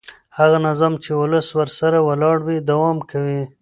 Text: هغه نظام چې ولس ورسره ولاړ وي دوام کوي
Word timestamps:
هغه 0.37 0.57
نظام 0.67 0.93
چې 1.03 1.11
ولس 1.21 1.47
ورسره 1.59 1.97
ولاړ 2.07 2.37
وي 2.45 2.57
دوام 2.69 2.97
کوي 3.11 3.41